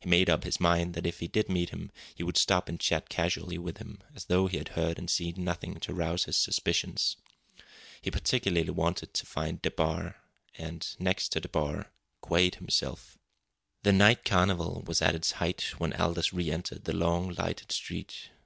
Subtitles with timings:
[0.00, 2.80] He made up his mind that if he did meet him he would stop and
[2.80, 6.38] chat casually with him, as though he had heard and seen nothing to rouse his
[6.38, 7.18] suspicions.
[8.00, 10.16] He particularly wanted to find DeBar;
[10.56, 11.92] and, next to DeBar,
[12.22, 13.18] Quade himself.
[13.82, 18.30] The night carnival was at its height when Aldous re entered the long, lighted street.